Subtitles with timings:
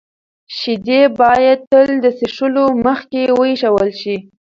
[0.57, 4.15] شیدې باید تل د څښلو مخکې ویشول شي.